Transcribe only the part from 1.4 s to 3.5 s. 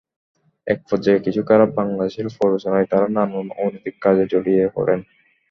খারাপ বাংলাদেশির প্ররোচনায় তাঁরা নানা